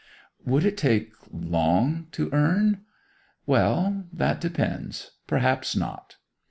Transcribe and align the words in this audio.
'Would 0.43 0.65
it 0.65 0.77
take 0.77 1.11
long 1.31 2.07
to 2.13 2.31
earn?' 2.33 2.79
'Well, 3.45 4.07
that 4.11 4.41
depends; 4.41 5.11
perhaps 5.27 5.75
not. 5.75 6.15